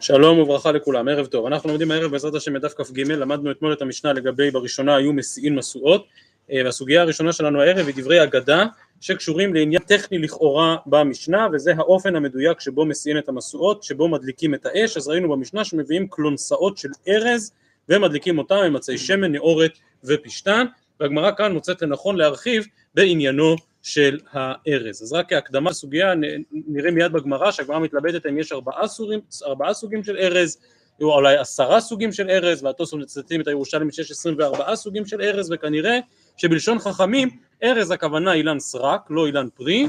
[0.00, 1.46] שלום וברכה לכולם, ערב טוב.
[1.46, 5.58] אנחנו לומדים הערב בעזרת השם בדף כ"ג, למדנו אתמול את המשנה לגבי בראשונה היו משיאים
[5.58, 6.06] משואות,
[6.52, 8.66] אה, והסוגיה הראשונה שלנו הערב היא דברי אגדה
[9.00, 14.66] שקשורים לעניין טכני לכאורה במשנה, וזה האופן המדויק שבו משיאים את המשואות, שבו מדליקים את
[14.66, 17.52] האש, אז ראינו במשנה שמביאים קלונסאות של ארז
[17.88, 19.72] ומדליקים אותם עם עצי שמן, נאורת
[20.04, 20.66] ופשתן,
[21.00, 25.02] והגמרא כאן מוצאת לנכון להרחיב בעניינו של הארז.
[25.02, 26.12] אז רק כהקדמה לסוגיה
[26.50, 30.58] נראה מיד בגמרא שהגמרא מתלבטת אם יש ארבעה סוגים, ארבעה סוגים של ארז
[31.02, 35.20] או אולי עשרה סוגים של ארז והתוספות מצטטים את הירושלמי שיש עשרים וארבעה סוגים של
[35.20, 35.98] ארז וכנראה
[36.36, 37.30] שבלשון חכמים
[37.64, 39.86] ארז הכוונה אילן סרק לא אילן פרי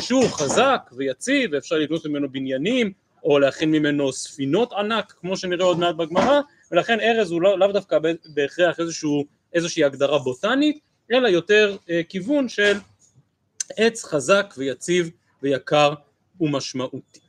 [0.00, 2.92] שהוא חזק ויציב ואפשר לבנות ממנו בניינים
[3.24, 6.40] או להכין ממנו ספינות ענק כמו שנראה עוד מעט בגמרא
[6.72, 7.98] ולכן ארז הוא לא, לאו דווקא
[8.34, 10.78] בהכרח איזשהו, איזושהי הגדרה בוטנית
[11.12, 12.78] אלא יותר אה, כיוון של
[13.76, 15.10] עץ חזק ויציב
[15.42, 15.94] ויקר
[16.40, 17.20] ומשמעותי.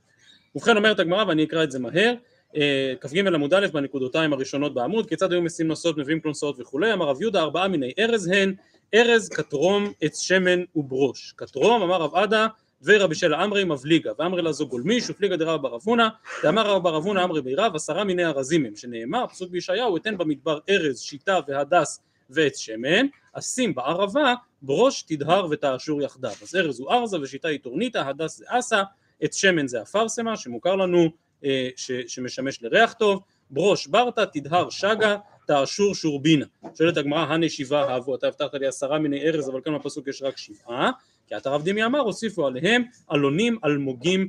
[0.55, 2.13] ובכן אומרת הגמרא ואני אקרא את זה מהר
[2.55, 7.07] אה, כ"ג עמוד א' בנקודותיים הראשונות בעמוד כיצד היו משים נוסעות מביאים כלונסאות וכולי אמר
[7.07, 8.54] רב יהודה ארבעה מיני ארז הן
[8.93, 11.34] ארז כתרום עץ שמן וברוש.
[11.38, 12.48] כתרום אמר רב עדה
[12.84, 14.12] ורבי שלה אמרי מבליגה.
[14.20, 16.10] ואמרי לה זו גולמיש ופליגה דרב בר אבונה.
[16.44, 20.60] ואמר רב בר אבונה אמרי בירב עשרה מיני ארזים הם שנאמר פסוק בישעיהו אתן במדבר
[20.70, 26.31] ארז שיטה והדס ועץ שמן אשים בערבה ברוש תדהר ותעשור יחדיו.
[26.41, 28.84] אז ארז הוא ארזה ושיטה היא טורניתא הדס זה אסה
[29.21, 31.09] עץ שמן זה אפרסמה שמוכר לנו
[31.45, 33.21] אה, ש, שמשמש לריח טוב.
[33.49, 35.17] ברוש ברתא תדהר שגה
[35.48, 36.45] תעשור שורבינה.
[36.77, 40.37] שואלת הגמרא הנשיבה אהבו אתה הבטחת לי עשרה מיני ארז אבל כאן בפסוק יש רק
[40.37, 40.91] שבעה
[41.27, 44.27] כי את הרב דימי אמר הוסיפו עליהם אלונים אלמוגים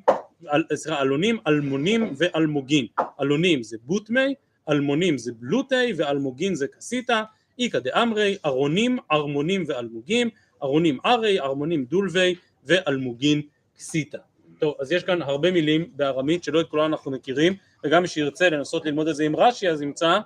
[0.75, 2.87] סליחה אלונים אלמונים ואלמוגין
[3.21, 4.35] אלונים זה בוטמי
[4.69, 7.23] אלמונים זה בלוטי ואלמוגין זה כסיתא
[7.59, 10.31] איכא דאמרי ארונים ארמונים ואלמוגים
[10.63, 13.43] ארונים ארי ארמונים דולבי ואלמוגין
[13.79, 14.19] כסיתא.
[14.59, 18.51] טוב אז יש כאן הרבה מילים בארמית שלא את כולן אנחנו מכירים וגם מי שירצה
[18.51, 20.19] לנסות ללמוד את זה עם רש"י אז ימצא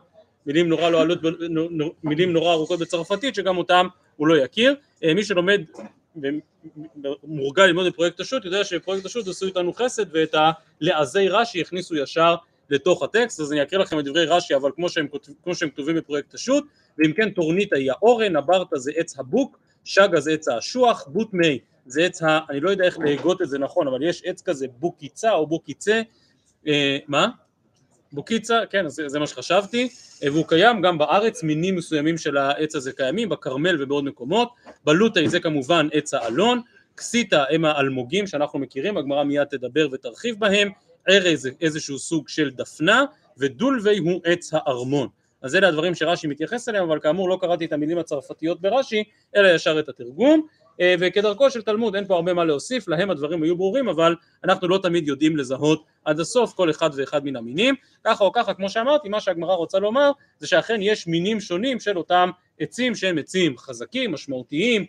[0.47, 1.19] מילים נורא לא עלות,
[2.03, 3.87] מילים נורא ארוכות בצרפתית שגם אותם
[4.17, 4.75] הוא לא יכיר.
[5.05, 5.61] אה, מי שלומד
[7.25, 10.35] ומורגל ללמוד בפרויקט השו"ת יודע שפרויקט השו"ת עשו איתנו חסד ואת
[10.81, 12.35] הלעזי רש"י הכניסו ישר
[12.71, 15.07] לתוך הטקסט אז אני אקריא לכם את דברי רש"י אבל כמו שהם,
[15.45, 16.65] כמו שהם כתובים בפרויקט השו"ת
[16.99, 21.59] ואם כן טורניתא היא האורן, הברתא זה עץ הבוק, שגה זה עץ האשוח, בוט מי
[21.87, 22.39] זה עץ ה...
[22.51, 26.03] אני לא יודע איך להגות את זה נכון אבל יש עץ כזה בוקיצה או בוקיצה
[26.67, 27.29] אה, מה?
[28.13, 29.89] בוקיצה, כן זה, זה מה שחשבתי
[30.25, 34.49] אה, והוא קיים גם בארץ מינים מסוימים של העץ הזה קיימים בכרמל ובעוד מקומות
[34.85, 36.61] בלוטי זה כמובן עץ האלון
[36.97, 40.71] כסיתא הם האלמוגים שאנחנו מכירים הגמרא מיד תדבר ותרחיב בהם
[41.09, 43.05] ארז איזשהו סוג של דפנה
[43.39, 45.09] ודולבי הוא עץ הארמון.
[45.43, 49.05] אז אלה הדברים שרש"י מתייחס אליהם אבל כאמור לא קראתי את המילים הצרפתיות ברש"י
[49.37, 50.47] אלא ישר את התרגום.
[50.81, 54.15] אה, וכדרכו של תלמוד אין פה הרבה מה להוסיף להם הדברים היו ברורים אבל
[54.45, 57.75] אנחנו לא תמיד יודעים לזהות עד הסוף כל אחד ואחד מן המינים.
[58.05, 61.99] ככה או ככה כמו שאמרתי מה שהגמרא רוצה לומר זה שאכן יש מינים שונים של
[61.99, 62.31] אותם
[62.61, 64.87] עצים שהם עצים חזקים משמעותיים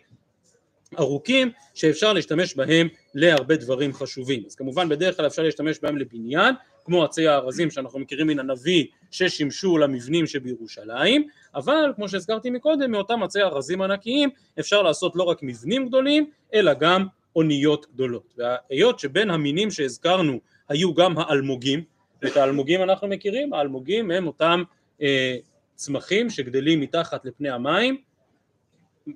[0.98, 4.42] ארוכים שאפשר להשתמש בהם להרבה דברים חשובים.
[4.46, 6.54] אז כמובן בדרך כלל אפשר להשתמש בהם לבניין
[6.84, 13.22] כמו עצי הארזים שאנחנו מכירים מן הנביא ששימשו למבנים שבירושלים אבל כמו שהזכרתי מקודם מאותם
[13.22, 17.06] עצי ארזים ענקיים אפשר לעשות לא רק מבנים גדולים אלא גם
[17.36, 18.34] אוניות גדולות.
[18.38, 21.82] והיות שבין המינים שהזכרנו היו גם האלמוגים
[22.22, 24.62] ואת האלמוגים אנחנו מכירים האלמוגים הם אותם
[25.02, 25.36] אה,
[25.74, 27.96] צמחים שגדלים מתחת לפני המים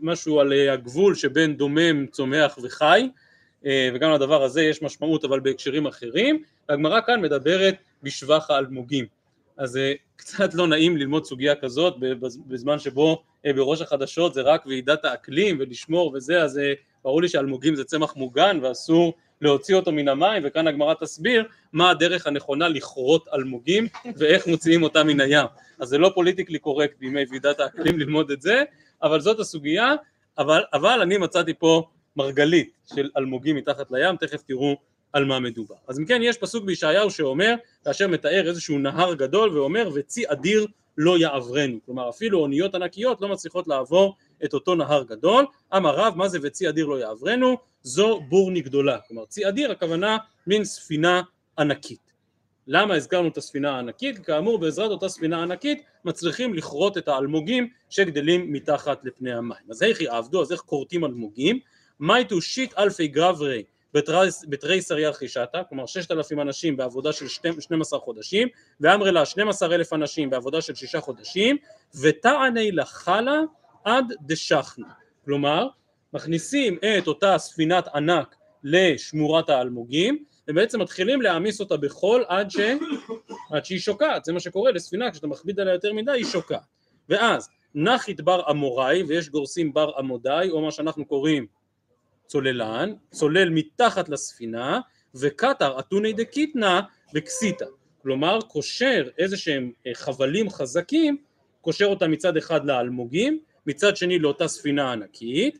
[0.00, 3.08] משהו על אה, הגבול שבין דומם, צומח וחי
[3.66, 6.42] אה, וגם לדבר הזה יש משמעות אבל בהקשרים אחרים.
[6.68, 9.04] והגמרא כאן מדברת בשבח האלמוגים.
[9.56, 11.94] אז זה אה, קצת לא נעים ללמוד סוגיה כזאת
[12.46, 16.60] בזמן שבו בראש החדשות זה רק ועידת האקלים ולשמור וזה אז
[17.04, 21.90] ברור לי שאלמוגים זה צמח מוגן ואסור להוציא אותו מן המים וכאן הגמרא תסביר מה
[21.90, 25.46] הדרך הנכונה לכרות אלמוגים ואיך מוציאים אותם מן הים.
[25.78, 28.62] אז זה לא פוליטיקלי קורקט בימי ועידת האקלים ללמוד את זה
[29.02, 29.94] אבל זאת הסוגיה,
[30.38, 34.76] אבל, אבל אני מצאתי פה מרגלית של אלמוגים מתחת לים, תכף תראו
[35.12, 35.74] על מה מדובר.
[35.88, 37.54] אז אם כן יש פסוק בישעיהו שאומר,
[37.84, 40.66] כאשר מתאר איזשהו נהר גדול ואומר וצי אדיר
[40.98, 45.46] לא יעברנו, כלומר אפילו אוניות ענקיות לא מצליחות לעבור את אותו נהר גדול,
[45.76, 47.56] אמר רב מה זה וצי אדיר לא יעברנו?
[47.82, 51.22] זו בורני גדולה, כלומר צי אדיר הכוונה מין ספינה
[51.58, 52.01] ענקית.
[52.66, 54.18] למה הזכרנו את הספינה הענקית?
[54.18, 59.70] כאמור בעזרת אותה ספינה ענקית מצליחים לכרות את האלמוגים שגדלים מתחת לפני המים.
[59.70, 60.42] אז איך יעבדו?
[60.42, 61.58] אז איך כורתים אלמוגים?
[62.00, 63.62] מייטו שיט אלפי גרברי
[64.48, 68.48] בתרי סריה חישתה, כלומר ששת אלפים אנשים בעבודה של 12 חודשים,
[68.80, 71.56] ואמרי לה 12 אלף אנשים בעבודה של שישה חודשים,
[72.00, 73.40] ותעני לחלה
[73.84, 74.88] עד דשכנה.
[75.24, 75.68] כלומר,
[76.12, 82.56] מכניסים את אותה ספינת ענק לשמורת האלמוגים ובעצם מתחילים להעמיס אותה בחול עד, ש...
[83.52, 86.60] עד שהיא שוקעת, זה מה שקורה לספינה כשאתה מכביד עליה יותר מדי היא שוקעת.
[87.08, 91.46] ואז נחית בר אמוראי ויש גורסים בר עמודאי או מה שאנחנו קוראים
[92.26, 94.80] צוללן, צולל מתחת לספינה
[95.14, 96.80] וקטר אתוני דקיטנה
[97.14, 97.66] בקסיטה
[98.02, 101.16] כלומר קושר איזה שהם אה, חבלים חזקים
[101.60, 105.58] קושר אותם מצד אחד לאלמוגים מצד שני לאותה ספינה ענקית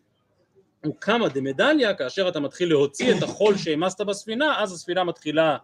[0.86, 5.56] וכמה דמדליה כאשר אתה מתחיל להוציא את החול שהעמסת בספינה אז הספינה מתחילה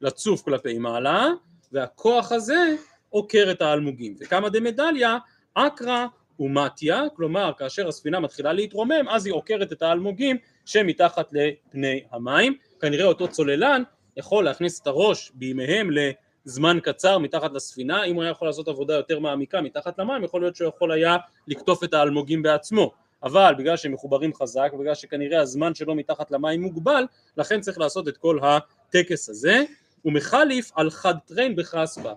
[0.00, 1.28] לצוף כלפי מעלה
[1.72, 2.74] והכוח הזה
[3.08, 4.16] עוקר את האלמוגים.
[4.20, 5.18] וכמה דמדליה
[5.54, 6.06] אקרא
[6.40, 12.56] ומטיה כלומר כאשר הספינה מתחילה להתרומם אז היא עוקרת את האלמוגים שמתחת לפני המים.
[12.80, 13.82] כנראה אותו צוללן
[14.16, 15.90] יכול להכניס את הראש בימיהם
[16.46, 18.04] לזמן קצר מתחת לספינה.
[18.04, 21.16] אם הוא היה יכול לעשות עבודה יותר מעמיקה מתחת למים יכול להיות שהוא יכול היה
[21.48, 22.92] לקטוף את האלמוגים בעצמו
[23.26, 27.04] אבל בגלל שהם מחוברים חזק, בגלל שכנראה הזמן שלו מתחת למים מוגבל,
[27.36, 29.62] לכן צריך לעשות את כל הטקס הזה,
[30.04, 32.12] ומחליף על חד טריין בחספה.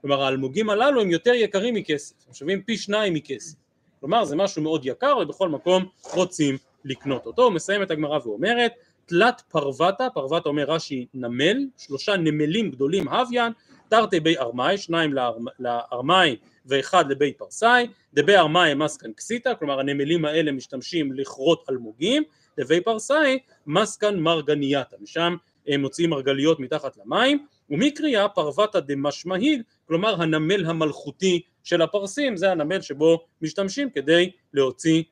[0.00, 3.56] כלומר האלמוגים הללו הם יותר יקרים מכסף, הם שווים פי שניים מכסף.
[4.00, 7.42] כלומר זה משהו מאוד יקר ובכל מקום רוצים לקנות אותו.
[7.42, 8.72] הוא מסיים את הגמרא ואומרת
[9.06, 13.52] תלת פרוותה, פרוותה אומר רש"י נמל, שלושה נמלים גדולים הוויין,
[13.92, 15.14] תרתי בי ארמאי, שניים
[15.58, 16.36] לארמאי
[16.66, 22.22] ואחד לבי פרסאי, דבי ארמאי מסקן קסיטה, כלומר הנמלים האלה משתמשים לכרות אלמוגים,
[22.60, 25.36] דבי פרסאי מסקן מרגנייתא, משם
[25.66, 32.80] הם מוציאים מרגליות מתחת למים, ומקריאה פרוותא דמשמהיג, כלומר הנמל המלכותי של הפרסים, זה הנמל
[32.80, 35.02] שבו משתמשים כדי להוציא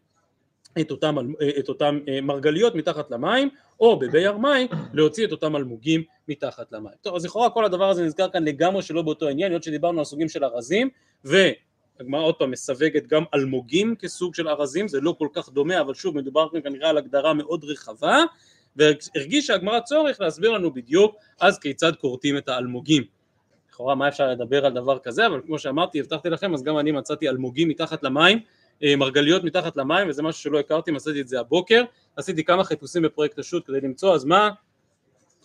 [0.80, 1.16] את אותם,
[1.58, 3.48] את אותם אה, מרגליות מתחת למים
[3.80, 6.92] או בבי ארמאי להוציא את אותם אלמוגים מתחת למים.
[7.00, 10.04] טוב אז לכאורה כל הדבר הזה נזכר כאן לגמרי שלא באותו עניין, היות שדיברנו על
[10.04, 10.88] סוגים של ארזים
[11.24, 15.94] והגמרא עוד פעם מסווגת גם אלמוגים כסוג של ארזים, זה לא כל כך דומה אבל
[15.94, 18.24] שוב מדובר כאן כנראה על הגדרה מאוד רחבה
[18.76, 23.02] והרגישה הגמרא צורך להסביר לנו בדיוק אז כיצד כורתים את האלמוגים.
[23.70, 26.92] לכאורה מה אפשר לדבר על דבר כזה אבל כמו שאמרתי הבטחתי לכם אז גם אני
[26.92, 28.38] מצאתי אלמוגים מתחת למים
[28.82, 31.84] מרגליות מתחת למים וזה משהו שלא הכרתי, עשיתי את זה הבוקר,
[32.16, 34.50] עשיתי כמה חיפושים בפרויקט השו"ת כדי למצוא אז מה,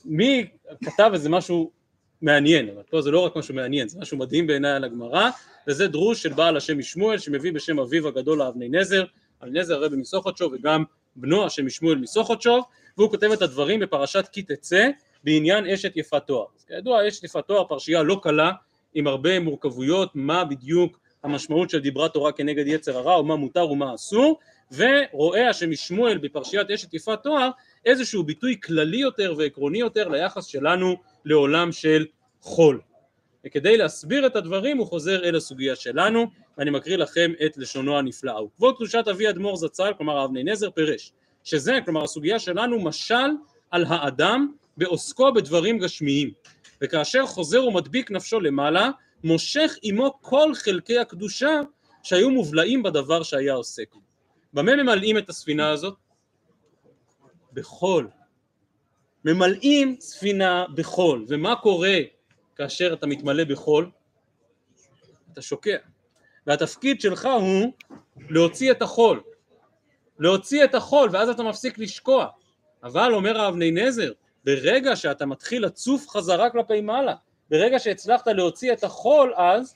[0.05, 0.47] מי
[0.85, 1.71] כתב איזה משהו
[2.21, 5.29] מעניין, אבל פה זה לא רק משהו מעניין, זה משהו מדהים בעיניי על הגמרא
[5.67, 9.03] וזה דרוש של בעל השם משמואל שמביא בשם אביו הגדול לאבני נזר,
[9.43, 10.83] אבני נזר הרבי מסוכתשוב וגם
[11.15, 12.63] בנו השם משמואל מסוכתשוב
[12.97, 14.89] והוא כותב את הדברים בפרשת כי תצא
[15.23, 16.45] בעניין אשת יפת תואר.
[16.57, 18.51] אז כידוע אשת יפת תואר פרשייה לא קלה
[18.93, 23.95] עם הרבה מורכבויות מה בדיוק המשמעות של דיברת תורה כנגד יצר הרע, ומה מותר ומה
[23.95, 24.39] אסור,
[24.71, 27.49] ורואה השם משמואל בפרשיית אשת יפת תואר
[27.85, 30.95] איזשהו ביטוי כללי יותר ועקרוני יותר ליחס שלנו
[31.25, 32.05] לעולם של
[32.41, 32.81] חול.
[33.45, 36.25] וכדי להסביר את הדברים הוא חוזר אל הסוגיה שלנו,
[36.57, 38.43] ואני מקריא לכם את לשונו הנפלאה.
[38.43, 41.11] וכבוד קדושת אבי אדמו"ר זצ"ל, כלומר אבני נזר, פירש
[41.43, 43.29] שזה, כלומר הסוגיה שלנו, משל
[43.71, 46.31] על האדם בעוסקו בדברים גשמיים,
[46.81, 48.89] וכאשר חוזר ומדביק נפשו למעלה,
[49.23, 51.61] מושך עמו כל חלקי הקדושה
[52.03, 54.01] שהיו מובלעים בדבר שהיה עוסק בו.
[54.53, 55.95] במה ממלאים את הספינה הזאת?
[57.53, 58.09] בחול.
[59.25, 61.97] ממלאים ספינה בחול, ומה קורה
[62.55, 63.91] כאשר אתה מתמלא בחול?
[65.33, 65.77] אתה שוקע.
[66.47, 67.73] והתפקיד שלך הוא
[68.29, 69.23] להוציא את החול.
[70.19, 72.27] להוציא את החול, ואז אתה מפסיק לשקוע.
[72.83, 74.11] אבל אומר האבני נזר,
[74.43, 77.15] ברגע שאתה מתחיל לצוף חזרה כלפי מעלה,
[77.49, 79.75] ברגע שהצלחת להוציא את החול אז,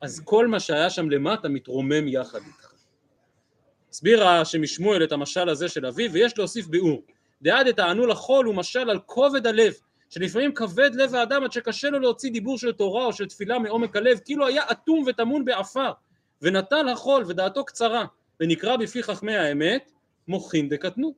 [0.00, 2.72] אז כל מה שהיה שם למטה מתרומם יחד איתך.
[3.90, 7.02] הסביר השם משמואל את המשל הזה של אביו, ויש להוסיף ביאור.
[7.42, 9.72] דעד את הענו לחול הוא משל על כובד הלב,
[10.10, 13.96] שלפעמים כבד לב האדם עד שקשה לו להוציא דיבור של תורה או של תפילה מעומק
[13.96, 15.92] הלב, כאילו היה אטום וטמון בעפר,
[16.42, 18.04] ונטל החול ודעתו קצרה,
[18.40, 19.92] ונקרא בפי חכמי האמת,
[20.28, 21.14] מוחין דקטנות.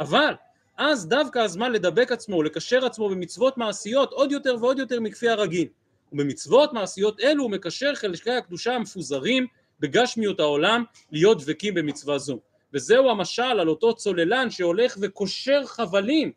[0.00, 0.34] אבל
[0.76, 5.68] אז דווקא הזמן לדבק עצמו, לקשר עצמו במצוות מעשיות עוד יותר ועוד יותר מכפי הרגיל.
[6.12, 9.46] ובמצוות מעשיות אלו הוא מקשר חלקי הקדושה המפוזרים
[9.80, 12.40] בגשמיות העולם להיות דבקים במצווה זו.
[12.74, 16.32] וזהו המשל על אותו צוללן שהולך וקושר חבלים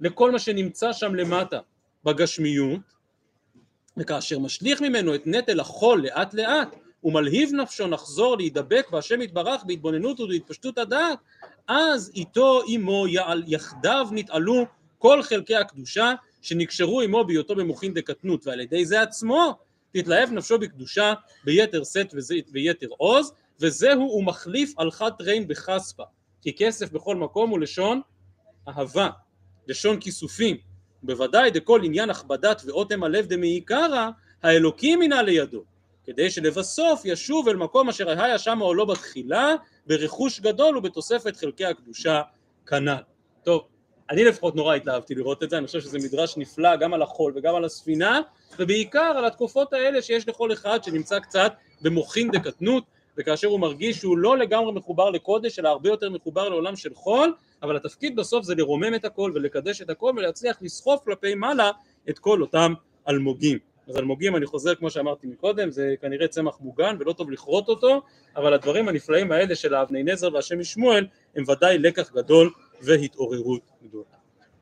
[0.00, 1.58] לכל מה שנמצא שם למטה
[2.04, 2.80] בגשמיות,
[3.96, 10.20] וכאשר משליך ממנו את נטל החול לאט לאט, ומלהיב נפשו נחזור להידבק בהשם יתברך בהתבוננות
[10.20, 11.18] ובהתפשטות הדעת,
[11.68, 13.04] אז איתו עמו
[13.46, 14.66] יחדיו נתעלו
[14.98, 19.54] כל חלקי הקדושה שנקשרו עמו בהיותו במוחין דקטנות ועל ידי זה עצמו
[19.92, 22.14] תתלהב נפשו בקדושה ביתר שאת
[22.52, 26.02] ויתר עוז וזהו הוא מחליף על חד טריין בחספה
[26.42, 28.00] כי כסף בכל מקום הוא לשון
[28.68, 29.08] אהבה
[29.68, 30.56] לשון כיסופים
[31.02, 34.08] בוודאי דכל עניין הכבדת ואוטם הלב דמעיקרא
[34.42, 35.64] האלוקים הינה לידו
[36.04, 39.54] כדי שלבסוף ישוב אל מקום אשר היה שמה או לא בתחילה
[39.86, 42.22] ברכוש גדול ובתוספת חלקי הקדושה
[42.66, 43.02] כנ"ל.
[43.42, 43.62] טוב,
[44.10, 47.32] אני לפחות נורא התלהבתי לראות את זה, אני חושב שזה מדרש נפלא גם על החול
[47.36, 48.20] וגם על הספינה,
[48.58, 52.84] ובעיקר על התקופות האלה שיש לכל אחד שנמצא קצת במוחין דקטנות,
[53.18, 57.34] וכאשר הוא מרגיש שהוא לא לגמרי מחובר לקודש, אלא הרבה יותר מחובר לעולם של חול,
[57.62, 61.70] אבל התפקיד בסוף זה לרומם את הכל ולקדש את הכל ולהצליח לסחוף כלפי מעלה
[62.10, 62.74] את כל אותם
[63.08, 63.71] אלמוגים.
[63.88, 68.02] אז אלמוגים אני חוזר כמו שאמרתי מקודם זה כנראה צמח מוגן ולא טוב לכרות אותו
[68.36, 74.04] אבל הדברים הנפלאים האלה של האבני נזר והשם משמואל הם ודאי לקח גדול והתעוררות גדולה.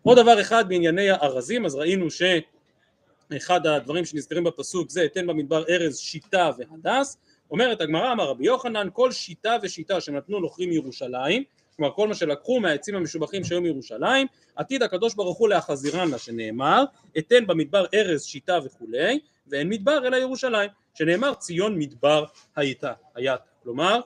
[0.02, 5.98] עוד דבר אחד בענייני הארזים אז ראינו שאחד הדברים שנזכרים בפסוק זה אתן במדבר ארז
[5.98, 7.18] שיטה והדס
[7.50, 11.44] אומרת הגמרא אמר רבי יוחנן כל שיטה ושיטה שנתנו נוכרים ירושלים
[11.80, 16.84] כלומר כל מה שלקחו מהעצים המשובחים שהיו מירושלים, עתיד הקדוש ברוך הוא להחזירן לה שנאמר,
[17.18, 22.25] אתן במדבר ארז שיטה וכולי, ואין מדבר אלא ירושלים, שנאמר ציון מדבר
[22.56, 24.00] הייתה, היית, כלומר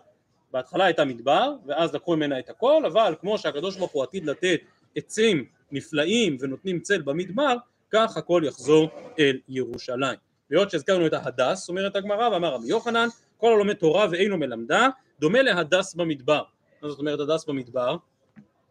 [0.53, 4.61] בהתחלה הייתה מדבר ואז לקחו ממנה את הכל, אבל כמו שהקדוש ברוך הוא עתיד לתת
[4.97, 7.57] עצים נפלאים ונותנים צל במדבר,
[7.91, 8.89] כך הכל יחזור
[9.19, 10.19] אל ירושלים.
[10.51, 14.89] והיות שהזכרנו את ההדס, אומרת הגמרא, ואמר רבי יוחנן, כל הלומד תורה ואינו מלמדה,
[15.21, 16.43] דומה להדס במדבר.
[16.85, 17.97] מה זאת אומרת הדס במדבר?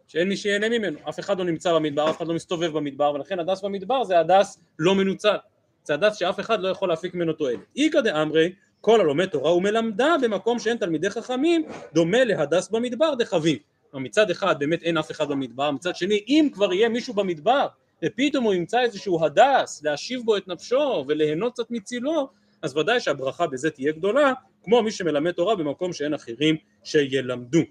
[0.08, 3.40] שאין מי שיהנה ממנו, אף אחד לא נמצא במדבר, אף אחד לא מסתובב במדבר, ולכן
[3.40, 5.36] הדס במדבר זה הדס לא מנוצל,
[5.84, 7.60] זה הדס שאף אחד לא יכול להפיק ממנו תועלת.
[7.78, 13.58] איכא דאמרי, כל הלומד תורה ומלמדה במקום שאין תלמידי חכמים, דומה להדס במדבר דחביב.
[13.94, 17.68] מצד אחד באמת אין אף אחד במדבר, מצד שני אם כבר יהיה מישהו במדבר
[18.06, 22.30] ופתאום הוא ימצא איזשהו הדס להשיב בו את נפשו וליהנות קצת מצילו,
[22.62, 27.62] אז ודאי שהברכה בזה תהיה גדולה, כמו מי שמלמד תורה במקום שאין אחרים שילמדו.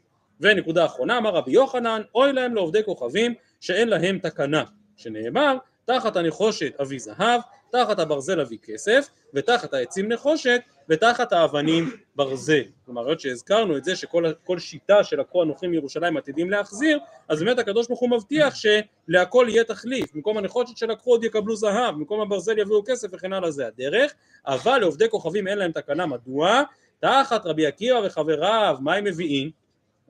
[0.43, 4.65] ונקודה אחרונה אמר רבי יוחנן אוי להם לעובדי כוכבים שאין להם תקנה
[4.97, 12.63] שנאמר תחת הנחושת אבי זהב תחת הברזל אבי כסף ותחת העצים נחושת ותחת האבנים ברזל
[12.85, 17.59] כלומר היות שהזכרנו את זה שכל שיטה של לקחו הנוחים מירושלים עתידים להחזיר אז באמת
[17.59, 20.15] הקדוש ברוך הוא מבטיח שלהכל יהיה תחליף.
[20.15, 24.15] במקום הנחושת שלקחו עוד יקבלו זהב במקום הברזל יביאו כסף וכן הלאה זה הדרך.
[24.47, 26.63] אבל לעובדי כוכבים אין להם תקנה מדוע?
[27.01, 29.51] תחת רבי עקיבא וחבריו מה הם מביאים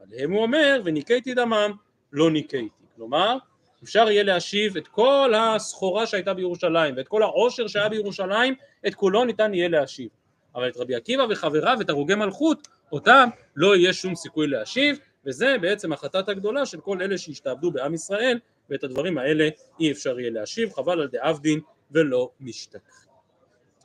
[0.02, 1.72] עליהם הוא אומר וניקיתי דמם
[2.12, 3.36] לא ניקיתי כלומר
[3.84, 8.54] אפשר יהיה להשיב את כל הסחורה שהייתה בירושלים ואת כל העושר שהיה בירושלים
[8.86, 10.08] את כולו ניתן יהיה להשיב.
[10.54, 15.56] אבל את רבי עקיבא וחבריו ואת הרוגי מלכות אותם לא יהיה שום סיכוי להשיב וזה
[15.60, 18.38] בעצם החטאת הגדולה של כל אלה שהשתעבדו בעם ישראל
[18.70, 19.48] ואת הדברים האלה
[19.80, 23.06] אי אפשר יהיה להשיב חבל על דאבדין ולא משתכח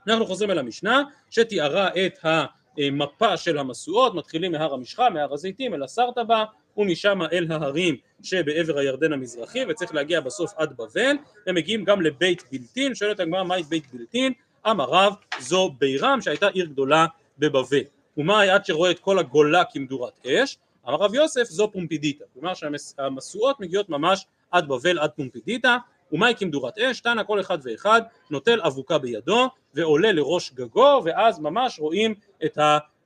[0.08, 2.46] אנחנו חוזרים אל המשנה שתיארה את ה...
[2.78, 6.46] מפה של המשואות, מתחילים מהר המשחה, מהר הזיתים, אל הסרטבה,
[6.78, 11.16] ומשם אל ההרים שבעבר הירדן המזרחי, וצריך להגיע בסוף עד בבל,
[11.48, 14.34] הם מגיעים גם לבית בלתין, שואלת הגמרא מהי בית בלתין?
[14.70, 17.06] אמר רב זו בירם שהייתה עיר גדולה
[17.40, 17.84] בבבל.
[18.18, 20.58] ומה היה עד שרואה את כל הגולה כמדורת אש?
[20.88, 25.78] אמר רב יוסף זו פומפידיטה, כלומר שהמשואות מגיעות ממש עד בבל עד פומפידיטה,
[26.12, 27.00] ומהי כמדורת אש?
[27.00, 32.14] תנא כל אחד ואחד נוטל אבוקה בידו ועולה לראש גגו ואז ממש רואים
[32.46, 32.58] את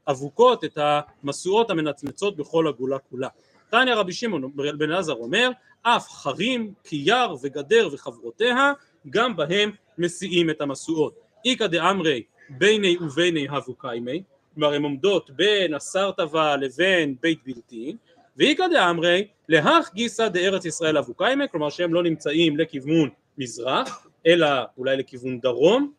[0.08, 3.28] האבוקות, את המשואות המנצנצות בכל הגולה כולה.
[3.70, 5.50] תניא רבי שמעון בן עזר אומר
[5.82, 8.74] אף חרים, קייר וגדר וחברותיה
[9.10, 11.14] גם בהם מסיעים את המשואות.
[11.46, 17.96] איכא דאמרי ביני וביני אבוקיימי כלומר הן עומדות בין הסרטבה לבין בית בלתי
[18.38, 24.48] ואיכא דאמרי להך גיסא דארץ ישראל אבוקיימי כלומר שהם לא נמצאים לכיוון מזרח אלא
[24.78, 25.94] אולי לכיוון דרום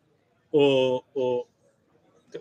[0.53, 1.45] או, או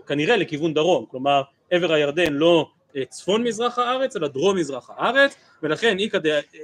[0.06, 5.36] כנראה לכיוון דרום, כלומר עבר הירדן לא אה, צפון מזרח הארץ אלא דרום מזרח הארץ
[5.62, 5.96] ולכן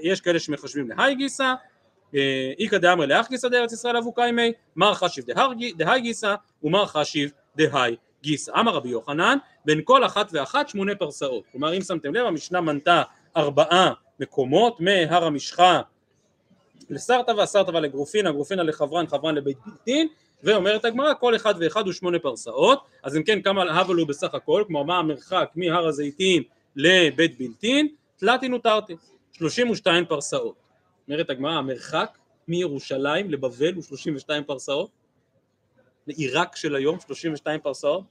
[0.02, 1.54] יש כאלה שמחשבים להי גיסא
[2.14, 5.24] אה, איכא דאמרי לאח גיסא דארץ ישראל אבו קיימי מר חשיב
[5.76, 8.52] דהי גיסא ומר חשיב דהי גיסא.
[8.60, 11.44] אמר רבי יוחנן בין כל אחת ואחת שמונה פרסאות.
[11.52, 13.02] כלומר אם שמתם לב המשנה מנתה
[13.38, 15.80] ארבעה מקומות מהר המשחה
[16.90, 20.08] לסרטבה, סרטבה לגרופינה, גרופינה לחברן, חברן לבית בלתין
[20.42, 22.82] ואומרת הגמרא כל אחד ואחד הוא שמונה פרסאות.
[23.02, 26.42] אז אם כן כמה הבל הוא בסך הכל כמו מה המרחק מהר הזיתים
[26.76, 28.96] לבית בלתין תלתין ותרתי
[29.32, 30.54] 32 פרסאות.
[31.08, 32.18] אומרת הגמרא המרחק
[32.48, 34.90] מירושלים לבבל הוא 32 פרסאות?
[36.06, 38.04] לעיראק של היום 32 פרסאות?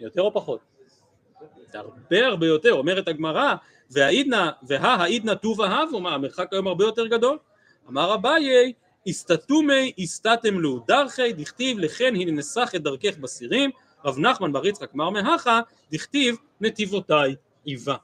[0.00, 0.60] יותר או פחות?
[1.72, 3.54] זה הרבה הרבה יותר אומרת הגמרא
[3.90, 7.38] והעידנא והעידנא טובה הבו מה המרחק היום הרבה יותר גדול?
[7.88, 8.72] אמר אביי
[9.06, 13.70] הסתתומי הסתתם לו דרכי דכתיב לכן הנה נסח את דרכך בסירים
[14.04, 15.60] רב נחמן בר יצחק מר מהכה
[15.92, 17.34] דכתיב נתיבותיי
[17.66, 17.96] איבה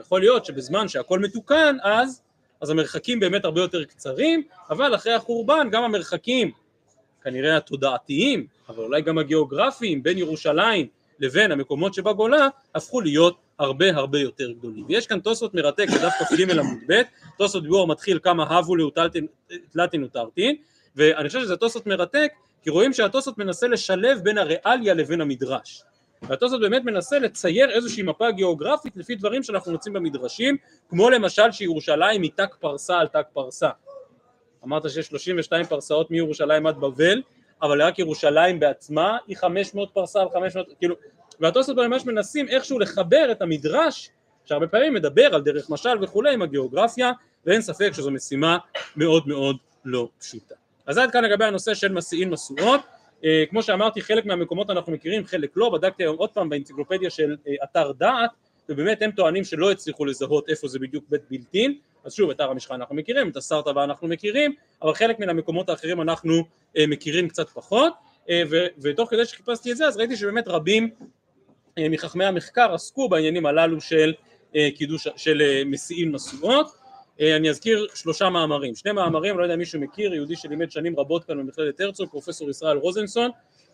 [0.00, 2.22] יכול להיות שבזמן שהכל מתוקן אז
[2.60, 6.50] אז המרחקים באמת הרבה יותר קצרים אבל אחרי החורבן גם המרחקים
[7.22, 10.86] כנראה התודעתיים אבל אולי גם הגיאוגרפיים בין ירושלים
[11.20, 14.84] לבין המקומות שבגולה הפכו להיות הרבה הרבה יותר גדולים.
[14.88, 17.02] ויש כאן תוספות מרתק בדף כ"ג עמוד ב',
[17.38, 20.56] תוספות דיבור מתחיל כמה הבו לתלתין ותרתין,
[20.96, 22.32] ואני חושב שזה תוספות מרתק,
[22.62, 25.82] כי רואים שהתוספות מנסה לשלב בין הריאליה לבין המדרש.
[26.22, 30.56] והתוספות באמת מנסה לצייר איזושהי מפה גיאוגרפית לפי דברים שאנחנו מוצאים במדרשים,
[30.88, 33.70] כמו למשל שירושלים היא ת"ק פרסה על ת"ק פרסה.
[34.64, 37.22] אמרת שיש 32 פרסאות מירושלים עד בבל,
[37.62, 40.94] אבל רק ירושלים בעצמה היא 500 פרסה על 500, כאילו,
[41.40, 44.10] והתוספות ממש מנסים איכשהו לחבר את המדרש,
[44.44, 47.12] שהרבה פעמים מדבר על דרך משל וכולי עם הגיאוגרפיה,
[47.46, 48.58] ואין ספק שזו משימה
[48.96, 50.54] מאוד מאוד לא פשוטה.
[50.86, 52.80] אז עד כאן לגבי הנושא של מסיעין משואות,
[53.24, 57.36] אה, כמו שאמרתי חלק מהמקומות אנחנו מכירים, חלק לא, בדקתי היום עוד פעם באנציקלופדיה של
[57.48, 58.30] אה, אתר דעת,
[58.68, 62.50] ובאמת הם טוענים שלא הצליחו לזהות איפה זה בדיוק בית בלתין, אז שוב את הר
[62.50, 66.44] המשחה אנחנו מכירים, את הסרטבה אנחנו מכירים, אבל חלק מן המקומות האחרים אנחנו
[66.76, 67.92] אה, מכירים קצת פחות,
[68.30, 70.90] אה, ו- ותוך כדי שחיפשתי את זה אז ראיתי שבאמת רבים
[71.78, 74.14] אה, מחכמי המחקר עסקו בעניינים הללו של
[74.56, 76.66] אה, קידוש, של אה, מסיעים נשואות,
[77.20, 80.98] אה, אני אזכיר שלושה מאמרים, שני מאמרים, לא יודע אם מישהו מכיר, יהודי שלימד שנים
[80.98, 83.30] רבות כאן במכללת הרצוג, פרופסור ישראל רוזנסון,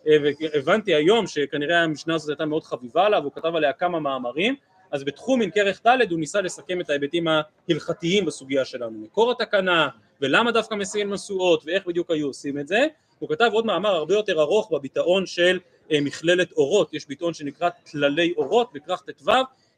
[0.07, 0.17] אה,
[0.53, 4.55] והבנתי היום שכנראה המשנה הזאת הייתה מאוד חביבה עליו, הוא כתב עליה כמה מאמרים,
[4.93, 9.89] אז בתחום עם כרך ד' הוא ניסה לסכם את ההיבטים ההלכתיים בסוגיה שלנו, מקור התקנה
[10.21, 12.87] ולמה דווקא מסיעים משואות ואיך בדיוק היו עושים את זה,
[13.19, 15.59] הוא כתב עוד מאמר הרבה יותר ארוך בביטאון של
[15.91, 19.31] אה, מכללת אורות, יש ביטאון שנקרא כללי אורות בכרך ט"ו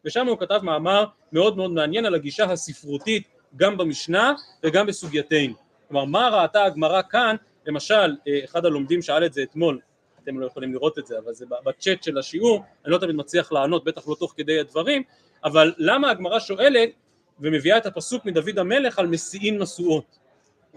[0.05, 5.53] ושם הוא כתב מאמר מאוד מאוד מעניין על הגישה הספרותית גם במשנה וגם בסוגייתנו,
[5.87, 9.79] כלומר מה ראתה הגמרא כאן, למשל אה, אחד הלומדים שאל את זה אתמול
[10.25, 13.51] אתם לא יכולים לראות את זה, אבל זה בצ'אט של השיעור, אני לא תמיד מצליח
[13.51, 15.03] לענות, בטח לא תוך כדי הדברים,
[15.43, 16.89] אבל למה הגמרא שואלת
[17.39, 20.19] ומביאה את הפסוק מדוד המלך על מסיעין משואות?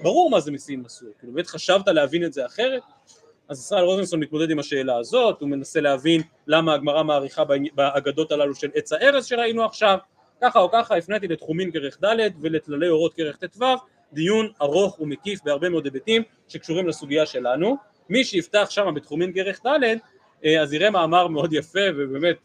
[0.02, 2.82] ברור מה זה מסיעין משואות, כאילו באמת חשבת להבין את זה אחרת?
[3.48, 7.42] אז ישראל רוזנסון מתמודד עם השאלה הזאת, הוא מנסה להבין למה הגמרא מעריכה
[7.74, 9.98] באגדות הללו של עץ הארץ שראינו עכשיו,
[10.40, 13.64] ככה או ככה הפניתי לתחומין כרך ד' ולטללי אורות כרך ט"ו,
[14.12, 17.76] דיון ארוך ומקיף בהרבה מאוד היבטים שקשורים לסוגיה שלנו,
[18.08, 19.82] מי שיפתח שם בתחומין כרך ד'
[20.44, 22.36] אה, אז יראה מאמר מאוד יפה ובאמת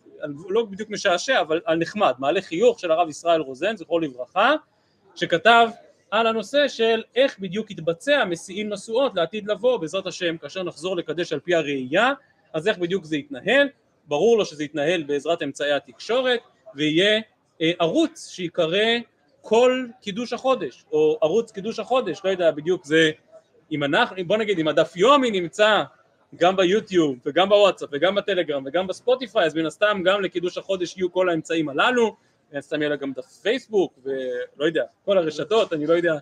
[0.50, 4.56] לא בדיוק משעשע אבל נחמד, מעלה חיוך של הרב ישראל רוזן זכרו לברכה
[5.16, 5.70] שכתב
[6.12, 11.34] על הנושא של איך בדיוק יתבצע מסיעים נשואות לעתיד לבוא בעזרת השם כאשר נחזור לקדש
[11.34, 12.14] על פי הראייה
[12.54, 13.70] אז איך בדיוק זה יתנהל.
[14.08, 16.40] ברור לו שזה יתנהל בעזרת אמצעי התקשורת
[16.76, 17.22] ויהיה
[17.62, 18.98] אה, ערוץ שיקרא
[19.42, 23.12] כל קידוש החודש או ערוץ קידוש החודש לא יודע בדיוק זה
[23.74, 25.84] אם אנחנו, בוא נגיד אם הדף יומי נמצא
[26.36, 31.12] גם ביוטיוב וגם בוואטסאפ וגם בטלגרם וגם בספוטיפיי אז מן הסתם גם לקידוש החודש יהיו
[31.12, 32.16] כל האמצעים הללו.
[32.52, 36.14] מן הסתם יהיה לה גם דף פייסבוק ולא יודע כל הרשתות אני לא יודע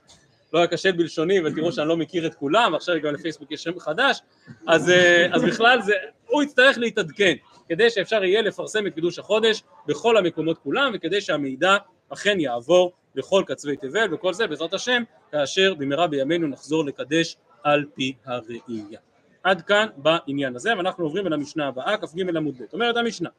[0.54, 4.20] לא אכשל בלשוני ותראו שאני לא מכיר את כולם עכשיו גם לפייסבוק יש שם חדש
[4.68, 5.94] אז, אה, אז בכלל זה
[6.28, 7.34] הוא יצטרך להתעדכן
[7.70, 11.78] כדי שאפשר יהיה לפרסם את קידוש החודש בכל המקומות כולם וכדי שהמידע
[12.10, 17.86] אכן יעבור לכל קצווי תבל וכל זה בעזרת השם כאשר במהרה בימינו נחזור לקדש על
[17.94, 19.00] פי הראייה.
[19.44, 23.30] עד כאן בעניין הזה ואנחנו עוברים אל המשנה הבאה כ"ג עמוד ב' אומרת המשנה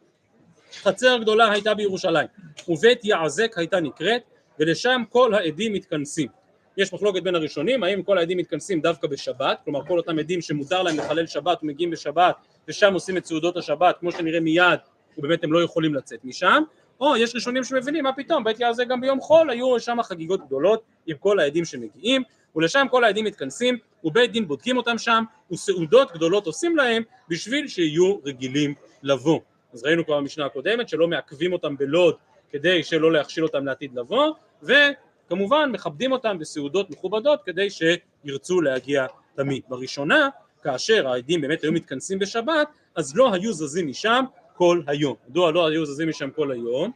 [0.83, 2.29] חצר גדולה הייתה בירושלים
[2.69, 4.23] ובית יעזק הייתה נקראת
[4.59, 6.29] ולשם כל העדים מתכנסים.
[6.77, 9.61] יש מחלוקת בין הראשונים האם כל העדים מתכנסים דווקא בשבת?
[9.65, 12.37] כלומר כל אותם עדים שמותר להם לחלל שבת ומגיעים בשבת
[12.69, 14.79] ושם עושים את סעודות השבת כמו שנראה מיד
[15.19, 16.63] ובאמת הם לא יכולים לצאת משם
[17.03, 18.45] או יש ראשונים שמבינים מה פתאום?
[18.45, 22.23] בית יעזק גם ביום חול היו שם חגיגות גדולות עם כל העדים שמגיעים
[22.57, 28.17] ולשם כל העדים מתכנסים ובית דין בודקים אותם שם וסעודות גדולות עושים להם בשביל שיהיו
[28.25, 29.41] רגילים לבוא.
[29.73, 32.17] אז ראינו כבר במשנה הקודמת שלא מעכבים אותם בלוד
[32.51, 39.63] כדי שלא להכשיל אותם לעתיד לבוא וכמובן מכבדים אותם בסעודות מכובדות כדי שירצו להגיע תמיד.
[39.69, 40.29] בראשונה
[40.63, 44.25] כאשר העדים באמת היו מתכנסים בשבת אז לא היו זזים משם
[44.57, 45.15] כל היום.
[45.29, 46.91] מדוע לא היו זזים משם כל היום?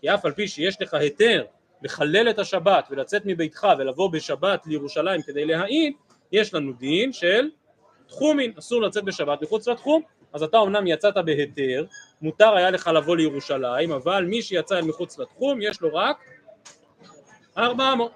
[0.00, 1.44] כי אף על פי שיש לך היתר
[1.82, 5.92] לחלל את השבת ולצאת מביתך ולבוא בשבת לירושלים כדי להעיד,
[6.32, 7.50] יש לנו דין של
[8.06, 11.84] תחומין, אסור לצאת בשבת מחוץ לתחום, אז אתה אמנם יצאת בהיתר,
[12.22, 16.16] מותר היה לך לבוא לירושלים, אבל מי שיצא מחוץ לתחום יש לו רק
[17.58, 18.12] ארבע אמות.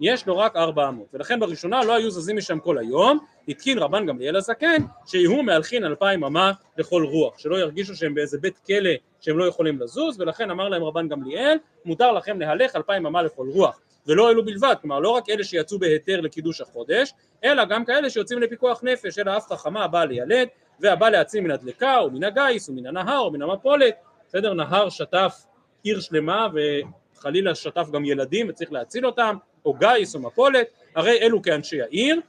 [0.00, 4.06] יש לו רק ארבע אמות, ולכן בראשונה לא היו זזים משם כל היום, התקין רבן
[4.06, 9.38] גמליאל הזקן, שיהיו מהלכין אלפיים אמה לכל רוח, שלא ירגישו שהם באיזה בית כלא שהם
[9.38, 13.80] לא יכולים לזוז, ולכן אמר להם רבן גמליאל, מותר לכם להלך אלפיים אמה לכל רוח,
[14.06, 17.12] ולא אלו בלבד, כלומר לא רק אלה שיצאו בהיתר לקידוש החודש,
[17.44, 20.48] אלא גם כאלה שיוצאים לפיקוח נפש, אלא אף חכמה הבאה לילד,
[20.80, 23.94] והבא להציל מן הדלקה, ומן הגיס, ומן הנהר, ומן המפולת,
[24.28, 24.54] בסדר?
[24.54, 25.44] נהר שטף
[25.82, 26.48] עיר שלמה,
[27.16, 32.20] וחלילה שטף גם ילדים וצריך להציל אותם, או גיס או מפולת, הרי אלו כאנשי העיר,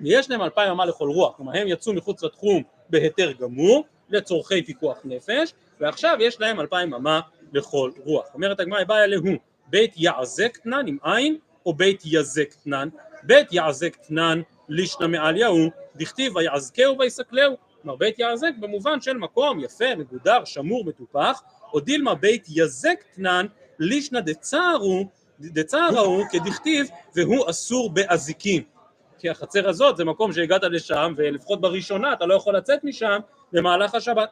[0.00, 4.98] ויש להם אלפיים אמה לכל רוח, כלומר הם יצאו מחוץ לתחום בהיתר גמור, לצורכי פיקוח
[5.04, 7.20] נפש, ועכשיו יש להם אלפיים אמה
[7.52, 8.26] לכל רוח.
[8.34, 9.24] אומרת הגמרא, באה אליהו,
[9.66, 12.88] בית יעזק תנן עם עין, או בית יזק תנן?
[13.22, 17.56] בית יעזק תנן לישנא מעליהו, דכתיב ויעזקהו ויסקלהו.
[17.82, 23.46] כלומר בית יעזק במובן של מקום יפה, מגודר, שמור, מטופח, או דילמה בית יזק תנן
[23.78, 25.08] לישנא דצערו,
[25.40, 28.62] דצערו כדכתיב והוא אסור באזיקים.
[29.18, 33.18] כי החצר הזאת זה מקום שהגעת לשם ולפחות בראשונה אתה לא יכול לצאת משם
[33.52, 34.28] במהלך השבת.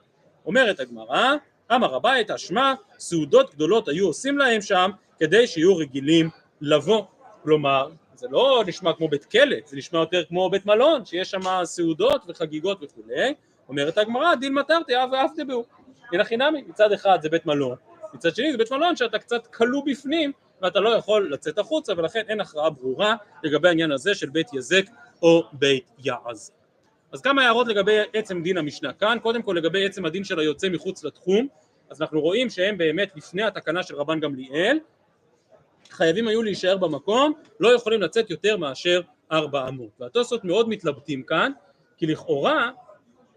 [0.47, 1.35] אומרת הגמרא,
[1.75, 7.05] אמר הבית אשמה, סעודות גדולות היו עושים להם שם כדי שיהיו רגילים לבוא.
[7.43, 11.65] כלומר, זה לא נשמע כמו בית כלא, זה נשמע יותר כמו בית מלון, שיש שם
[11.65, 13.35] סעודות וחגיגות וכולי.
[13.69, 15.65] אומרת הגמרא, דין מטרתי אב ואף דבהו.
[16.13, 17.77] הנה חינמי, מצד אחד זה בית מלון,
[18.15, 22.23] מצד שני זה בית מלון שאתה קצת כלוא בפנים ואתה לא יכול לצאת החוצה ולכן
[22.29, 24.85] אין הכרעה ברורה לגבי העניין הזה של בית יזק
[25.23, 26.53] או בית יעז.
[27.13, 30.69] אז כמה הערות לגבי עצם דין המשנה כאן, קודם כל לגבי עצם הדין של היוצא
[30.69, 31.49] מחוץ לתחום,
[31.91, 34.79] אז אנחנו רואים שהם באמת לפני התקנה של רבן גמליאל,
[35.91, 39.01] חייבים היו להישאר במקום, לא יכולים לצאת יותר מאשר
[39.33, 39.91] ארבע אמות.
[40.01, 41.53] והתוספות מאוד מתלבטים כאן,
[41.97, 42.71] כי לכאורה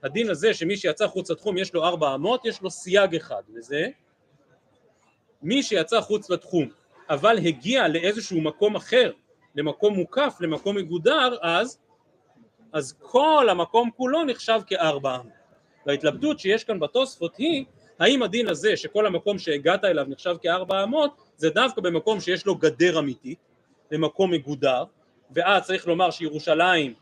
[0.03, 3.87] הדין הזה שמי שיצא חוץ לתחום יש לו ארבע אמות, יש לו סייג אחד, וזה
[5.41, 6.69] מי שיצא חוץ לתחום
[7.09, 9.11] אבל הגיע לאיזשהו מקום אחר,
[9.55, 11.79] למקום מוקף, למקום מגודר, אז,
[12.73, 15.33] אז כל המקום כולו נחשב כארבע אמות.
[15.85, 17.65] וההתלבטות שיש כאן בתוספות היא,
[17.99, 22.55] האם הדין הזה שכל המקום שהגעת אליו נחשב כארבע אמות, זה דווקא במקום שיש לו
[22.55, 23.39] גדר אמיתית,
[23.91, 24.83] במקום מגודר,
[25.31, 26.93] ואז צריך לומר שירושלים,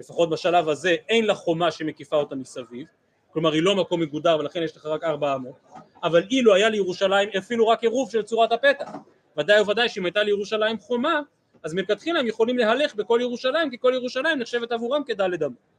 [0.00, 2.86] לפחות בשלב הזה, אין לה חומה שמקיפה אותה מסביב,
[3.30, 5.54] כלומר היא לא מקום מגודר ולכן יש לך רק ארבע אמות,
[6.02, 8.90] אבל אילו היה לירושלים אפילו רק עירוב של צורת הפתח,
[9.38, 11.20] ודאי וודאי שאם הייתה לירושלים חומה,
[11.62, 15.72] אז מלכתחילה הם יכולים להלך בכל ירושלים, כי כל ירושלים נחשבת עבורם כדלת אמות.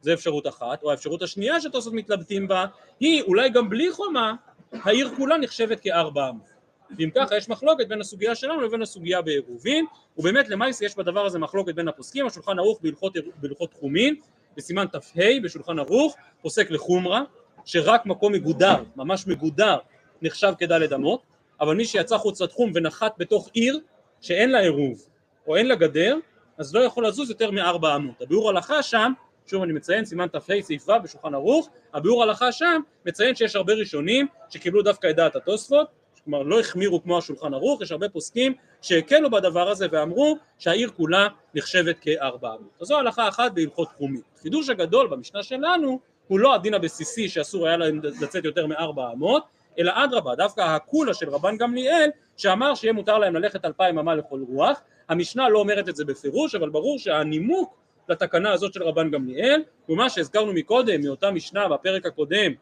[0.00, 2.66] זו אפשרות אחת, או האפשרות השנייה שתוספות מתלבטים בה,
[3.00, 4.34] היא אולי גם בלי חומה,
[4.72, 6.54] העיר כולה נחשבת כארבע אמות.
[6.98, 9.86] ואם ככה יש מחלוקת בין הסוגיה שלנו לבין הסוגיה בעירובין,
[10.18, 14.14] ובאמת למעשה יש בדבר הזה מחלוקת בין הפוסקים, השולחן ערוך בהלכות, בהלכות תחומין,
[14.56, 17.22] בסימן ת"ה בשולחן ערוך, פוסק לחומרה,
[17.64, 19.78] שרק מקום מגודר, ממש מגודר,
[20.22, 21.22] נחשב כדלת אמות,
[21.64, 23.80] אבל מי שיצא חוץ לתחום ונחת בתוך עיר
[24.20, 25.02] שאין לה עירוב
[25.46, 26.16] או אין לה גדר,
[26.58, 28.22] אז לא יכול לזוז יותר מארבע אמות.
[28.22, 29.12] הביאור הלכה שם,
[29.46, 33.72] שוב אני מציין סימן ת"ה סעיף ו' בשולחן ערוך, הביאור הלכה שם מציין שיש הרבה
[33.72, 35.86] ראשונים שקיבלו דווקא את דעת התוספות,
[36.24, 41.28] כלומר לא החמירו כמו השולחן ערוך, יש הרבה פוסקים שהקלו בדבר הזה ואמרו שהעיר כולה
[41.54, 42.70] נחשבת כארבע אמות.
[42.80, 44.22] אז זו הלכה אחת בהלכות תחומית.
[44.42, 47.76] חידוש הגדול במשנה שלנו הוא לא הדין הבסיסי שאסור היה
[48.20, 49.44] לצאת יותר מארבע אמות,
[49.78, 54.40] אלא אדרבה, דווקא הקולה של רבן גמליאל שאמר שיהיה מותר להם ללכת אלפיים אמה לכל
[54.48, 57.74] רוח, המשנה לא אומרת את זה בפירוש, אבל ברור שהנימוק
[58.08, 62.52] לתקנה הזאת של רבן גמליאל הוא מה שהזכרנו מקודם מאותה משנה בפרק הקודם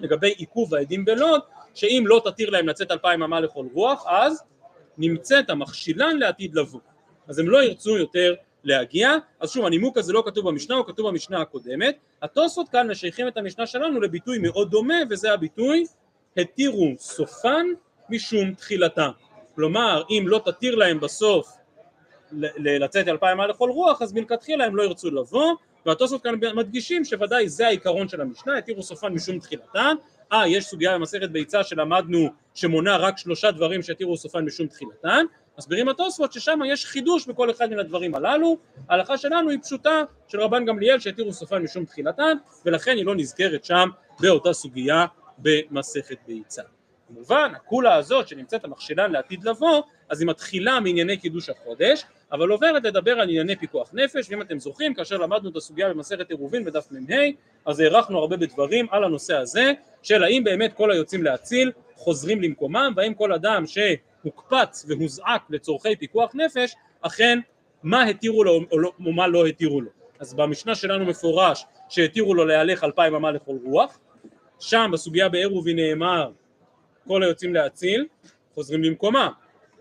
[0.00, 1.40] לגבי עיכוב העדים בלוד,
[1.74, 4.42] שאם לא תתיר להם לצאת אלפיים אמה לכל רוח, אז
[4.98, 6.80] נמצאת המכשילן לעתיד לבוא.
[7.28, 11.08] אז הם לא ירצו יותר להגיע, אז שוב הנימוק הזה לא כתוב במשנה, הוא כתוב
[11.08, 11.96] במשנה הקודמת.
[12.22, 15.84] התוספות כאן משייכים את המשנה שלנו לביטוי מאוד דומה, וזה הביטוי
[16.36, 17.66] התירו סופן
[18.10, 19.10] משום תחילתם.
[19.54, 21.56] כלומר, אם לא תתיר להם בסוף
[22.56, 25.54] לצאת אלפיים מעל לכל רוח, אז מלכתחילה הם לא ירצו לבוא,
[25.86, 29.94] והתוספות כאן מדגישים שוודאי זה העיקרון של המשנה, התירו סופן משום תחילתן.
[30.32, 35.24] אה, יש סוגיה במסכת ביצה שלמדנו שמונה רק שלושה דברים שהתירו סופן משום תחילתן,
[35.58, 38.56] מסבירים התוספות ששם יש חידוש בכל אחד מן הדברים הללו,
[38.88, 43.64] ההלכה שלנו היא פשוטה של רבן גמליאל שהתירו סופן משום תחילתן, ולכן היא לא נזכרת
[43.64, 43.88] שם
[44.20, 45.06] באותה סוגיה
[45.42, 46.62] במסכת ביצה.
[47.08, 52.84] כמובן, הקולה הזאת שנמצאת המכשילן לעתיד לבוא, אז היא מתחילה מענייני קידוש החודש, אבל עוברת
[52.84, 56.88] לדבר על ענייני פיקוח נפש, ואם אתם זוכרים, כאשר למדנו את הסוגיה במסכת עירובין בדף
[56.90, 57.14] מ"ה,
[57.66, 59.72] אז הארכנו הרבה בדברים על הנושא הזה,
[60.02, 66.30] של האם באמת כל היוצאים להציל חוזרים למקומם, והאם כל אדם שהוקפץ והוזעק לצורכי פיקוח
[66.34, 67.38] נפש, אכן
[67.82, 69.90] מה התירו לו או לא, מה לא התירו לו.
[70.20, 73.98] אז במשנה שלנו מפורש שהתירו לו להלך אלפיים אמה לכל רוח,
[74.60, 76.30] שם בסוגיה בעירובין נאמר
[77.06, 78.06] כל היוצאים להציל
[78.54, 79.32] חוזרים למקומם.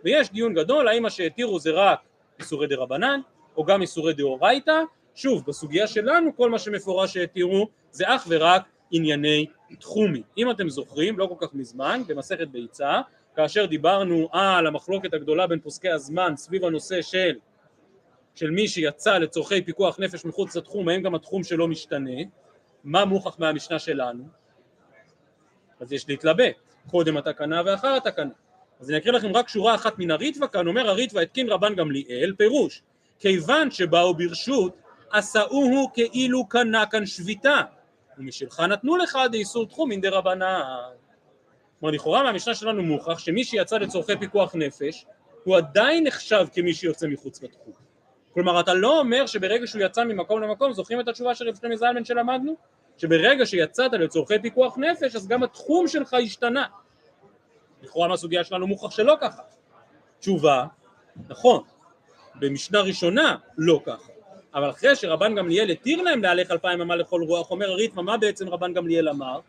[0.03, 1.99] ויש דיון גדול האם מה שהתירו זה רק
[2.39, 3.21] איסורי דה רבנן
[3.57, 4.81] או גם איסורי דאורייתא
[5.15, 9.45] שוב בסוגיה שלנו כל מה שמפורש שהתירו זה אך ורק ענייני
[9.79, 10.21] תחומי.
[10.37, 13.01] אם אתם זוכרים לא כל כך מזמן במסכת ביצה
[13.35, 17.35] כאשר דיברנו על המחלוקת הגדולה בין פוסקי הזמן סביב הנושא של
[18.35, 22.19] של מי שיצא לצורכי פיקוח נפש מחוץ לתחום האם גם התחום שלו משתנה?
[22.83, 24.38] מה מוכח מהמשנה שלנו
[25.79, 26.55] אז יש להתלבט,
[26.91, 28.33] קודם התקנה ואחר התקנה.
[28.79, 32.33] אז אני אקריא לכם רק שורה אחת מן הריטווה, כאן אומר הריטווה התקין רבן גמליאל,
[32.37, 32.81] פירוש,
[33.19, 37.61] כיוון שבאו ברשות, עשאוהו כאילו קנה כאן שביתה,
[38.17, 40.61] ומשלך נתנו לך דאיסור תחומין דרבנן.
[41.79, 45.05] כלומר לכאורה מהמשנה שלנו מוכח שמי שיצא לצורכי פיקוח נפש
[45.43, 47.73] הוא עדיין נחשב כמי שיוצא מחוץ לתחום.
[48.33, 51.75] כלומר אתה לא אומר שברגע שהוא יצא ממקום למקום זוכרים את התשובה של רב שלמה
[51.75, 52.55] זלמן שלמדנו?
[52.99, 56.65] שברגע שיצאת לצורכי פיקוח נפש אז גם התחום שלך השתנה.
[57.81, 59.41] לכאורה מהסוגיה שלנו מוכח שלא ככה.
[60.19, 60.65] תשובה,
[61.29, 61.63] נכון,
[62.35, 64.11] במשנה ראשונה לא ככה,
[64.53, 68.49] אבל אחרי שרבן גמליאל התיר להם להלך אלפיים אמה לכל רוח, אומר הריתמה מה בעצם
[68.49, 69.39] רבן גמליאל אמר?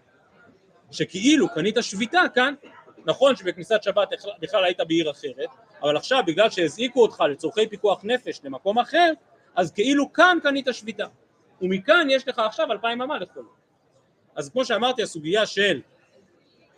[0.91, 2.55] שכאילו קנית שביתה כאן,
[3.07, 4.09] נכון שבכניסת שבת
[4.41, 5.49] בכלל היית בעיר אחרת,
[5.83, 9.13] אבל עכשיו בגלל שהזעיקו אותך לצורכי פיקוח נפש למקום אחר,
[9.55, 11.07] אז כאילו כאן קנית שביתה,
[11.63, 13.61] ומכאן יש לך עכשיו אלפיים אמה לכל רוח.
[14.35, 15.81] אז כמו שאמרתי הסוגיה של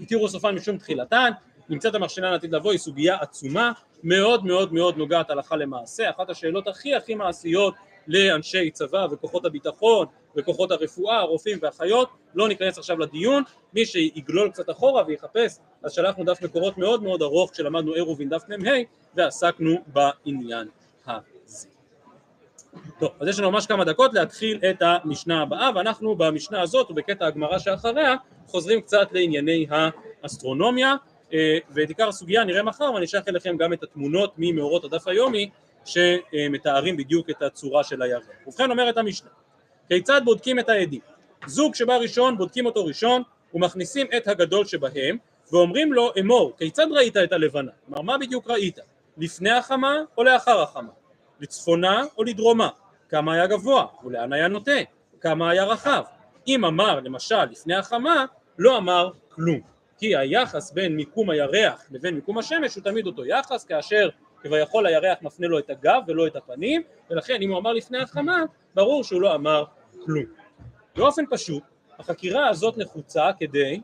[0.00, 1.30] התירו סופן משום תחילתן,
[1.68, 6.68] נמצאת המכשלה עתיד לבוא היא סוגיה עצומה, מאוד מאוד מאוד נוגעת הלכה למעשה, אחת השאלות
[6.68, 7.74] הכי הכי מעשיות
[8.08, 13.42] לאנשי צבא וכוחות הביטחון וכוחות הרפואה, הרופאים והחיות, לא ניכנס עכשיו לדיון,
[13.74, 18.42] מי שיגלול קצת אחורה ויחפש, אז שלחנו דף מקורות מאוד מאוד ארוך כשלמדנו עירובין דף
[18.48, 18.70] מ"ה
[19.14, 20.68] ועסקנו בעניין
[21.06, 21.31] הזה.
[23.00, 27.26] טוב, אז יש לנו ממש כמה דקות להתחיל את המשנה הבאה ואנחנו במשנה הזאת ובקטע
[27.26, 28.14] הגמרא שאחריה
[28.46, 29.66] חוזרים קצת לענייני
[30.22, 30.94] האסטרונומיה
[31.70, 35.50] ואת עיקר הסוגיה נראה מחר ואני אשלח אליכם גם את התמונות ממאורות הדף היומי
[35.84, 38.22] שמתארים בדיוק את הצורה של הירח.
[38.46, 39.30] ובכן אומרת המשנה,
[39.88, 41.00] כיצד בודקים את העדים?
[41.46, 43.22] זוג שבא ראשון בודקים אותו ראשון
[43.54, 45.16] ומכניסים את הגדול שבהם
[45.52, 47.70] ואומרים לו אמור כיצד ראית את הלבנה?
[47.86, 48.78] כלומר מה בדיוק ראית?
[49.18, 51.01] לפני החמה או לאחר החמה?
[51.42, 52.68] לצפונה או לדרומה?
[53.08, 54.80] כמה היה גבוה ולאן היה נוטה?
[55.20, 56.02] כמה היה רחב?
[56.48, 58.24] אם אמר למשל לפני החמה
[58.58, 59.60] לא אמר כלום
[59.98, 64.08] כי היחס בין מיקום הירח לבין מיקום השמש הוא תמיד אותו יחס כאשר
[64.42, 68.42] כביכול הירח מפנה לו את הגב ולא את הפנים ולכן אם הוא אמר לפני החמה
[68.74, 69.64] ברור שהוא לא אמר
[70.04, 70.24] כלום.
[70.96, 71.62] באופן פשוט
[71.98, 73.80] החקירה הזאת נחוצה כדי,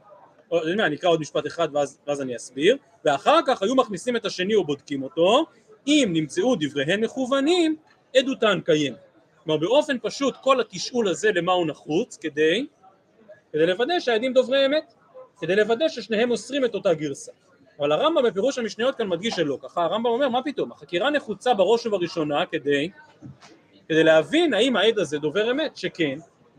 [0.52, 4.56] אני אקרא עוד משפט אחד ואז, ואז אני אסביר ואחר כך היו מכניסים את השני
[4.56, 5.46] ובודקים אותו
[5.86, 7.76] אם נמצאו דבריהן מכוונים
[8.16, 8.98] עדותן קיימת.
[9.44, 12.66] כלומר באופן פשוט כל התשאול הזה למה הוא נחוץ כדי,
[13.52, 14.94] כדי לוודא שהעדים דוברי אמת
[15.40, 17.32] כדי לוודא ששניהם מוסרים את אותה גרסה.
[17.78, 21.86] אבל הרמב"ם בפירוש המשניות כאן מדגיש שלא ככה, הרמב"ם אומר מה פתאום, החקירה נחוצה בראש
[21.86, 22.90] ובראשונה כדי,
[23.88, 26.18] כדי להבין האם העד הזה דובר אמת, שכן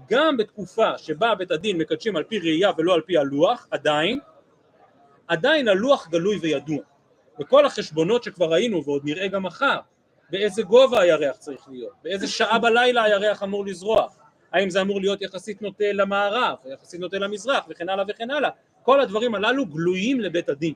[0.10, 4.20] גם בתקופה שבה בית הדין מקדשים על פי ראייה ולא על פי הלוח, עדיין,
[5.28, 6.80] עדיין הלוח גלוי וידוע.
[7.40, 9.80] וכל החשבונות שכבר ראינו ועוד נראה גם מחר,
[10.30, 14.18] באיזה גובה הירח צריך להיות, באיזה שעה בלילה הירח אמור לזרוח,
[14.52, 18.50] האם זה אמור להיות יחסית נוטה למערב, יחסית נוטה למזרח וכן הלאה וכן הלאה,
[18.84, 20.74] כל הדברים הללו גלויים לבית הדין.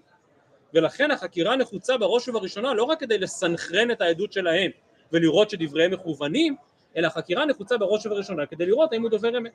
[0.73, 4.71] ולכן החקירה נחוצה בראש ובראשונה לא רק כדי לסנכרן את העדות שלהם
[5.11, 6.55] ולראות שדבריהם מכוונים,
[6.97, 9.51] אלא החקירה נחוצה בראש ובראשונה כדי לראות האם הוא דובר אמת.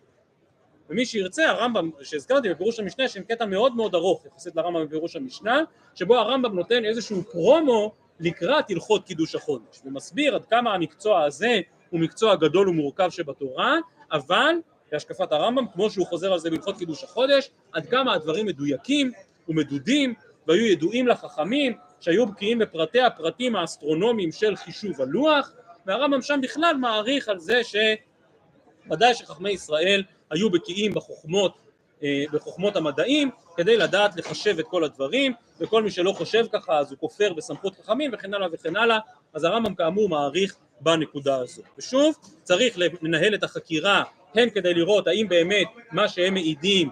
[0.90, 5.62] ומי שירצה, הרמב"ם, שהזכרתי בפירוש המשנה, יש קטע מאוד מאוד ארוך יחסית לרמב"ם בפירוש המשנה,
[5.94, 12.00] שבו הרמב"ם נותן איזשהו פרומו לקראת הלכות קידוש החודש, ומסביר עד כמה המקצוע הזה הוא
[12.00, 13.76] מקצוע גדול ומורכב שבתורה,
[14.12, 14.54] אבל
[14.92, 19.12] בהשקפת הרמב"ם, כמו שהוא חוזר על זה בהלכות קידוש החודש, עד כמה הדברים מדויקים
[19.48, 20.14] ומדודים
[20.46, 25.52] והיו ידועים לחכמים שהיו בקיאים בפרטי הפרטים האסטרונומיים של חישוב הלוח
[25.86, 31.58] והרמב"ם שם בכלל מעריך על זה שוודאי שחכמי ישראל היו בקיאים בחוכמות,
[32.02, 36.90] אה, בחוכמות המדעים כדי לדעת לחשב את כל הדברים וכל מי שלא חושב ככה אז
[36.90, 38.98] הוא כופר בסמכות חכמים וכן הלאה וכן הלאה.
[39.34, 41.62] אז הרמב"ם כאמור מעריך בנקודה הזו.
[41.78, 44.02] ושוב צריך לנהל את החקירה
[44.34, 46.90] הן כדי לראות האם באמת מה שהם מעידים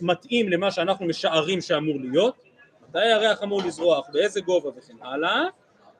[0.00, 2.34] מתאים למה שאנחנו משערים שאמור להיות
[2.88, 5.44] מתי הירח אמור לזרוח, באיזה גובה וכן הלאה,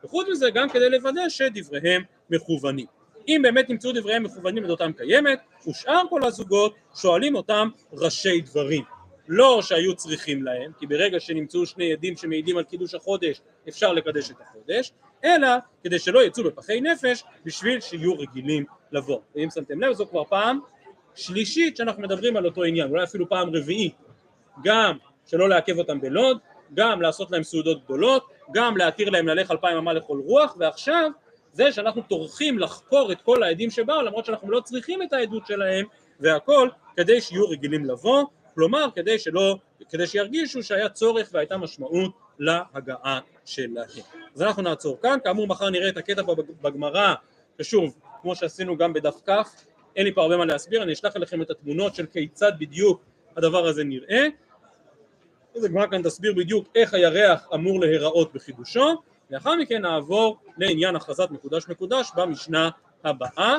[0.05, 2.87] וחוץ מזה גם כדי לוודא שדבריהם מכוונים.
[3.29, 8.85] אם באמת נמצאו דבריהם מכוונים לדעתם קיימת, ושאר כל הזוגות שואלים אותם ראשי דברים.
[9.29, 14.31] לא שהיו צריכים להם, כי ברגע שנמצאו שני עדים שמעידים על קידוש החודש אפשר לקדש
[14.31, 14.93] את החודש,
[15.25, 15.49] אלא
[15.85, 19.19] כדי שלא יצאו בפחי נפש בשביל שיהיו רגילים לבוא.
[19.35, 20.61] ואם שמתם לב זו כבר פעם
[21.15, 23.95] שלישית שאנחנו מדברים על אותו עניין, אולי אפילו פעם רביעית,
[24.65, 26.39] גם שלא לעכב אותם בלוד,
[26.75, 31.11] גם לעשות להם סעודות גדולות, גם להתיר להם ללך אלפיים אמה לכל רוח, ועכשיו
[31.53, 35.87] זה שאנחנו טורחים לחקור את כל העדים שבאו, למרות שאנחנו לא צריכים את העדות שלהם,
[36.21, 39.57] והכל כדי שיהיו רגילים לבוא, כלומר כדי שלא,
[39.89, 43.87] כדי שירגישו שהיה צורך והייתה משמעות להגעה שלהם.
[44.35, 46.23] אז אנחנו נעצור כאן, כאמור מחר נראה את הקטע
[46.63, 47.15] בגמרא,
[47.63, 49.31] ששוב, כמו שעשינו גם בדף כ',
[49.97, 53.03] אין לי פה הרבה מה להסביר, אני אשלח לכם את התמונות של כיצד בדיוק
[53.37, 54.27] הדבר הזה נראה,
[55.57, 61.31] אז הגמרא כאן תסביר בדיוק איך הירח אמור להיראות בחידושו, לאחר מכן נעבור לעניין הכרזת
[61.31, 62.71] מקודש מקודש במשנה
[63.05, 63.57] הבאה.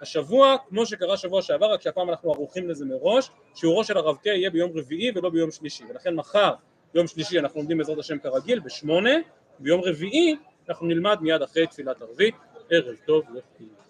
[0.00, 4.38] השבוע, כמו שקרה שבוע שעבר, רק שהפעם אנחנו ערוכים לזה מראש, שיעורו של הרב קיי
[4.38, 6.54] יהיה ביום רביעי ולא ביום שלישי, ולכן מחר
[6.94, 9.10] יום שלישי אנחנו לומדים בעזרת השם כרגיל בשמונה,
[9.58, 10.36] ביום רביעי
[10.68, 12.34] אנחנו נלמד מיד אחרי תפילת ערבית,
[12.70, 13.84] ערב טוב לכולם.